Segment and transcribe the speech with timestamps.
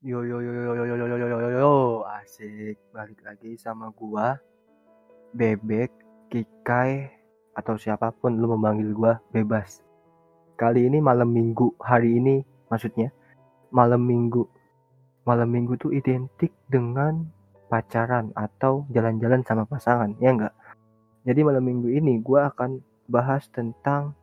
[0.00, 1.72] Yo yo yo yo yo yo yo yo yo yo yo
[2.08, 4.40] asik balik lagi sama gua
[5.36, 5.92] Bebek,
[6.32, 7.04] Kikai
[7.52, 9.84] atau siapa pun lu memanggil gua bebas.
[10.56, 12.40] Kali ini malam minggu, hari ini
[12.72, 13.12] maksudnya
[13.68, 14.48] malam minggu.
[15.28, 17.28] Malam minggu tuh identik dengan
[17.68, 20.56] pacaran atau jalan-jalan sama pasangan, ya enggak?
[21.28, 24.16] Jadi malam minggu ini gua akan bahas tentang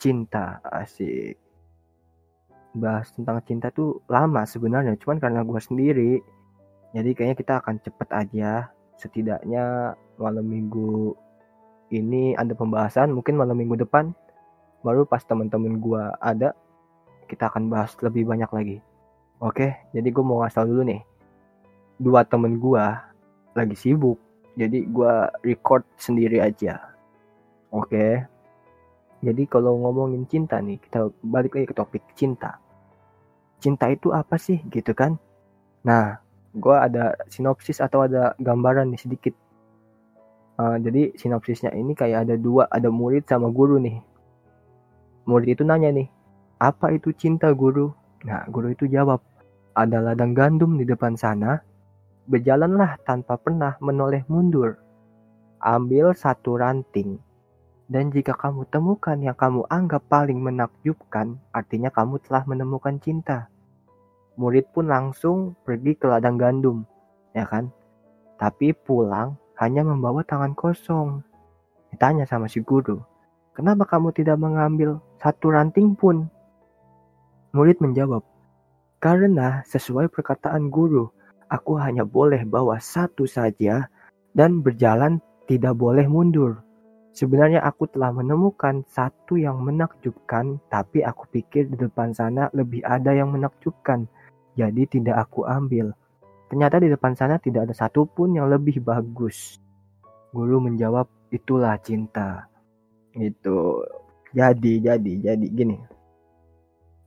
[0.00, 1.43] cinta, asik
[2.74, 6.12] bahas tentang cinta tuh lama sebenarnya cuman karena gue sendiri.
[6.94, 8.50] Jadi kayaknya kita akan cepet aja.
[8.98, 11.14] Setidaknya malam minggu
[11.90, 14.14] ini ada pembahasan mungkin malam minggu depan
[14.86, 16.54] baru pas teman-teman gue ada
[17.30, 18.76] kita akan bahas lebih banyak lagi.
[19.42, 21.02] Oke jadi gue mau ngasih tau dulu nih.
[21.98, 22.84] Dua temen gue
[23.54, 24.18] lagi sibuk
[24.54, 25.12] jadi gue
[25.46, 26.94] record sendiri aja.
[27.74, 28.22] Oke
[29.24, 32.63] jadi kalau ngomongin cinta nih kita balik lagi ke topik cinta
[33.58, 35.18] cinta itu apa sih gitu kan?
[35.84, 36.18] Nah
[36.54, 39.34] gue ada sinopsis atau ada gambaran nih sedikit.
[40.54, 43.98] Uh, jadi sinopsisnya ini kayak ada dua ada murid sama guru nih.
[45.26, 46.08] Murid itu nanya nih
[46.62, 47.90] apa itu cinta guru?
[48.22, 49.20] Nah guru itu jawab
[49.74, 51.58] ada ladang gandum di depan sana.
[52.24, 54.80] Berjalanlah tanpa pernah menoleh mundur.
[55.60, 57.20] Ambil satu ranting
[57.88, 63.52] dan jika kamu temukan yang kamu anggap paling menakjubkan, artinya kamu telah menemukan cinta
[64.34, 66.82] murid pun langsung pergi ke ladang gandum,
[67.34, 67.70] ya kan?
[68.38, 71.22] Tapi pulang hanya membawa tangan kosong.
[71.94, 72.98] Ditanya sama si guru,
[73.54, 76.26] kenapa kamu tidak mengambil satu ranting pun?
[77.54, 78.26] Murid menjawab,
[78.98, 81.06] karena sesuai perkataan guru,
[81.46, 83.86] aku hanya boleh bawa satu saja
[84.34, 86.58] dan berjalan tidak boleh mundur.
[87.14, 93.14] Sebenarnya aku telah menemukan satu yang menakjubkan, tapi aku pikir di depan sana lebih ada
[93.14, 94.10] yang menakjubkan
[94.58, 95.94] jadi tidak aku ambil.
[96.50, 99.62] Ternyata di depan sana tidak ada satupun yang lebih bagus.
[100.34, 102.50] Guru menjawab, itulah cinta.
[103.14, 103.86] Itu
[104.34, 105.78] jadi jadi jadi gini.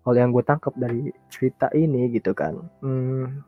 [0.08, 3.44] Kalau yang gue tangkap dari cerita ini gitu kan, hmm,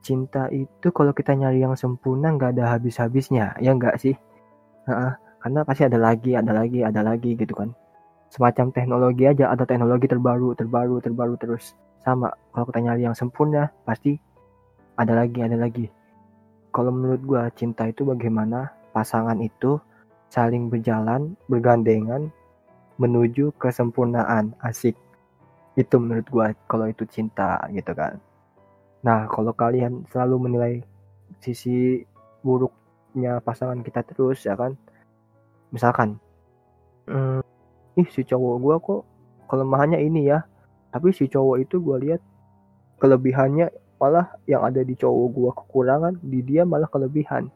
[0.00, 4.16] cinta itu kalau kita nyari yang sempurna nggak ada habis-habisnya, ya nggak sih?
[4.88, 7.68] Nah, karena pasti ada lagi, ada lagi, ada lagi gitu kan.
[8.32, 11.76] Semacam teknologi aja, ada teknologi terbaru, terbaru, terbaru terus.
[12.00, 14.16] Sama kalau kita nyari yang sempurna pasti
[14.96, 15.92] ada lagi ada lagi.
[16.72, 18.72] Kalau menurut gue cinta itu bagaimana?
[18.96, 19.76] Pasangan itu
[20.32, 22.32] saling berjalan bergandengan
[22.96, 24.56] menuju kesempurnaan.
[24.64, 24.96] Asik.
[25.76, 28.16] Itu menurut gue kalau itu cinta gitu kan.
[29.04, 30.74] Nah kalau kalian selalu menilai
[31.44, 32.00] sisi
[32.40, 34.72] buruknya pasangan kita terus ya kan
[35.74, 36.22] misalkan
[37.10, 37.42] hmm,
[37.98, 39.02] ih si cowok gue kok
[39.50, 40.46] kelemahannya ini ya.
[40.94, 42.22] Tapi si cowok itu gue lihat
[43.02, 47.50] kelebihannya malah yang ada di cowok gue kekurangan di dia malah kelebihan.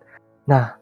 [0.51, 0.75] Nah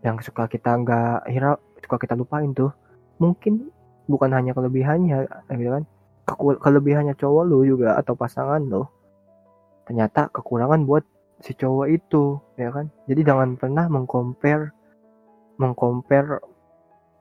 [0.00, 2.70] yang suka kita nggak hira suka kita lupain tuh
[3.18, 3.68] mungkin
[4.06, 5.84] bukan hanya kelebihannya gitu kan
[6.22, 8.88] Ke kelebihannya cowok lo juga atau pasangan lo
[9.90, 11.02] ternyata kekurangan buat
[11.42, 12.90] si cowok itu ya kan?
[13.10, 14.70] Jadi jangan pernah mengcompare
[15.58, 16.38] mengcompare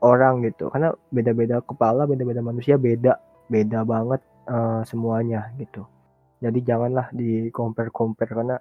[0.02, 3.18] orang gitu karena beda-beda kepala beda-beda manusia beda
[3.50, 5.88] beda banget uh, semuanya gitu.
[6.38, 8.57] Jadi janganlah di compare compare karena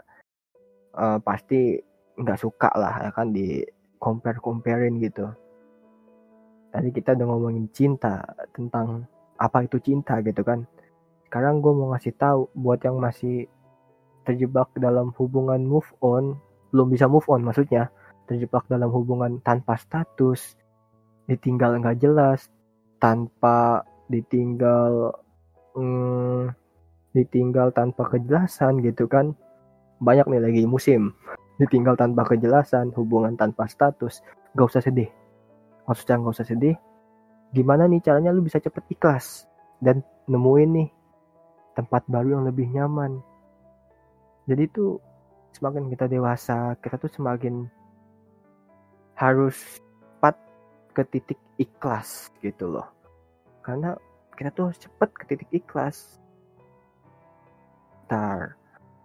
[0.97, 1.77] uh, pasti
[2.17, 3.61] nggak suka lah ya kan di
[4.01, 5.29] compare comparein gitu.
[6.73, 9.05] Tadi kita udah ngomongin cinta tentang
[9.37, 10.65] apa itu cinta gitu kan.
[11.29, 13.51] Sekarang gue mau ngasih tahu buat yang masih
[14.25, 16.35] terjebak dalam hubungan move on,
[16.73, 17.93] belum bisa move on maksudnya,
[18.27, 20.59] terjebak dalam hubungan tanpa status,
[21.27, 22.51] ditinggal nggak jelas,
[22.99, 25.13] tanpa ditinggal
[25.75, 26.55] hmm,
[27.13, 29.37] ditinggal tanpa kejelasan gitu kan.
[30.03, 31.13] Banyak nih lagi musim.
[31.61, 34.21] Ditinggal tanpa kejelasan hubungan tanpa status.
[34.53, 35.09] Gak usah sedih.
[35.89, 36.77] Maksudnya gak usah sedih.
[37.57, 39.49] Gimana nih caranya lu bisa cepet ikhlas?
[39.81, 40.89] Dan nemuin nih
[41.73, 43.25] tempat baru yang lebih nyaman.
[44.45, 45.01] Jadi tuh
[45.57, 47.65] semakin kita dewasa kita tuh semakin
[49.17, 49.81] harus
[50.97, 52.89] ke titik ikhlas gitu loh.
[53.61, 53.93] Karena
[54.33, 56.17] kita tuh cepet ke titik ikhlas.
[58.09, 58.57] Ntar,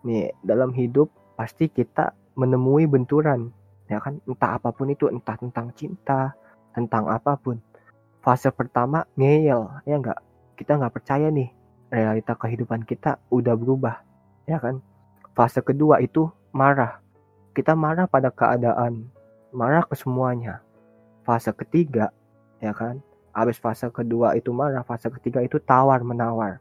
[0.07, 3.51] nih dalam hidup pasti kita menemui benturan
[3.91, 4.23] ya kan?
[4.23, 6.31] Entah apa pun itu entah tentang cinta
[6.71, 7.59] tentang apa pun.
[8.23, 10.23] Fase pertama ngeyel ya enggak
[10.55, 11.51] kita nggak percaya nih
[11.91, 13.99] realita kehidupan kita udah berubah
[14.47, 14.79] ya kan?
[15.35, 17.03] Fase kedua itu marah.
[17.51, 19.11] Kita marah pada keadaan
[19.51, 20.63] marah ke semuanya
[21.23, 22.09] fase ketiga
[22.61, 23.01] ya kan
[23.31, 26.59] Habis fase kedua itu marah, fase ketiga itu tawar menawar.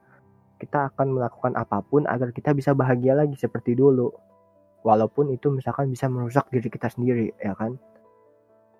[0.60, 4.12] kita akan melakukan apa pun agar kita bisa bahagia lagi seperti dulu.
[4.84, 7.80] Walaupun itu misalkan bisa merusak diri kita sendiri, ya kan?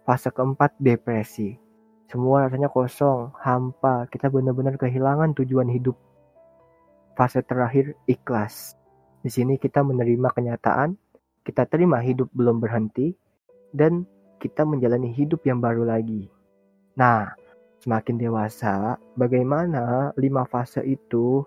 [0.05, 1.57] Fase keempat, depresi.
[2.05, 5.97] Semua rasanya kosong, hampa, kita benar-benar kehilangan tujuan hidup.
[7.17, 8.77] Fase terakhir, ikhlas.
[9.25, 11.01] Di sini kita menerima kenyataan,
[11.49, 13.17] kita terima hidup belum berhenti,
[13.73, 14.05] dan
[14.41, 16.27] kita menjalani hidup yang baru lagi.
[16.97, 17.29] Nah,
[17.85, 21.45] semakin dewasa, bagaimana lima fase itu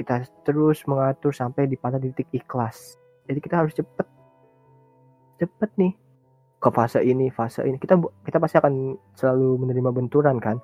[0.00, 2.96] kita terus mengatur sampai di pada titik ikhlas.
[3.28, 4.08] Jadi kita harus cepet,
[5.44, 5.92] cepet nih
[6.56, 7.76] ke fase ini, fase ini.
[7.76, 10.56] Kita kita pasti akan selalu menerima benturan kan.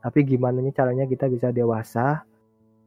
[0.00, 2.24] Tapi gimana nih caranya kita bisa dewasa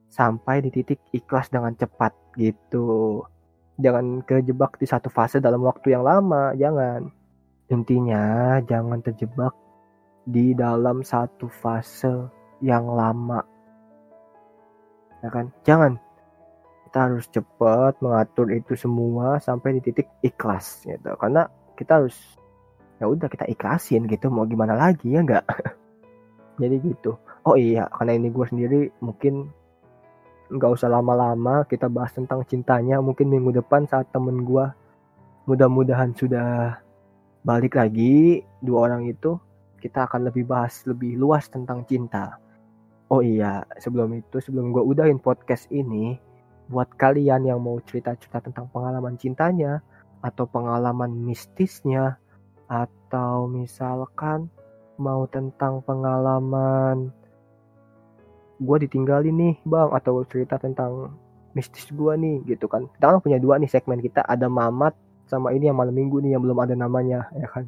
[0.10, 3.22] sampai di titik ikhlas dengan cepat gitu.
[3.78, 7.23] Jangan kejebak di satu fase dalam waktu yang lama, jangan.
[7.74, 9.58] Intinya jangan terjebak
[10.30, 12.30] di dalam satu fase
[12.62, 13.42] yang lama.
[15.26, 15.50] Ya kan?
[15.66, 15.98] Jangan.
[16.86, 21.18] Kita harus cepat mengatur itu semua sampai di titik ikhlas gitu.
[21.18, 22.14] Karena kita harus
[23.02, 24.30] ya udah kita ikhlasin gitu.
[24.30, 25.42] Mau gimana lagi ya enggak
[26.62, 27.18] jadi gitu.
[27.50, 29.50] Oh iya karena ini gue sendiri mungkin
[30.54, 33.02] nggak usah lama-lama kita bahas tentang cintanya.
[33.02, 34.66] Mungkin minggu depan saat temen gue
[35.50, 36.83] mudah-mudahan sudah
[37.44, 39.36] balik lagi dua orang itu
[39.84, 42.40] kita akan lebih bahas lebih luas tentang cinta
[43.14, 46.18] Oh iya, sebelum itu, sebelum gue udahin podcast ini,
[46.66, 49.86] buat kalian yang mau cerita-cerita tentang pengalaman cintanya,
[50.26, 52.18] atau pengalaman mistisnya,
[52.66, 54.50] atau misalkan
[54.98, 57.14] mau tentang pengalaman
[58.58, 61.14] gue ditinggalin nih bang, atau cerita tentang
[61.54, 62.90] mistis gue nih gitu kan.
[62.98, 64.98] Kita kan punya dua nih segmen kita, ada Mamat
[65.28, 67.68] sama ini yang malam minggu nih yang belum ada namanya ya kan.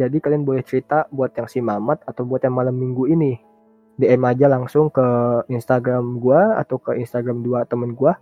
[0.00, 3.36] Jadi kalian boleh cerita buat yang si Mamat atau buat yang malam minggu ini
[4.00, 5.04] DM aja langsung ke
[5.52, 8.12] Instagram gue atau ke Instagram dua temen gue.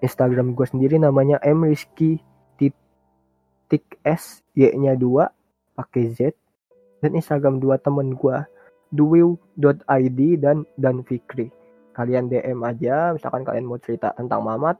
[0.00, 2.22] Instagram gue sendiri namanya M Rizky
[2.54, 5.32] titik S Y-nya dua
[5.74, 6.32] pakai Z
[7.02, 8.36] dan Instagram dua temen gue
[8.94, 11.50] duwiw.id dan dan Fikri.
[11.90, 14.78] Kalian DM aja misalkan kalian mau cerita tentang Mamat.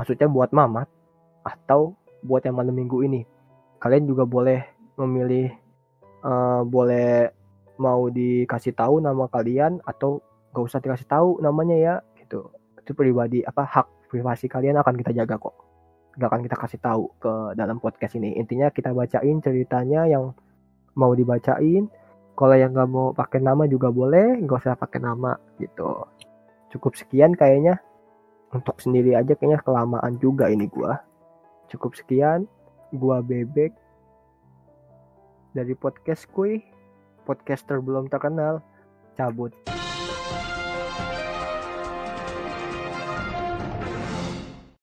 [0.00, 0.95] Maksudnya buat Mamat
[1.46, 1.94] atau
[2.26, 3.22] buat yang malam minggu ini.
[3.78, 4.66] Kalian juga boleh
[4.98, 5.54] memilih
[6.26, 7.30] uh, boleh
[7.78, 10.18] mau dikasih tahu nama kalian atau
[10.50, 12.50] gak usah dikasih tahu namanya ya gitu.
[12.82, 15.54] Itu pribadi apa hak privasi kalian akan kita jaga kok.
[16.18, 18.34] Gak akan kita kasih tahu ke dalam podcast ini.
[18.34, 20.34] Intinya kita bacain ceritanya yang
[20.98, 21.86] mau dibacain.
[22.36, 26.04] Kalau yang nggak mau pakai nama juga boleh gak usah pakai nama gitu.
[26.72, 27.80] Cukup sekian kayaknya.
[28.52, 30.96] Untuk sendiri aja kayaknya kelamaan juga ini gua
[31.72, 32.44] cukup sekian
[32.94, 33.74] gua bebek.
[35.56, 36.60] Dari podcast kuy
[37.24, 38.60] podcaster belum terkenal
[39.16, 39.56] cabut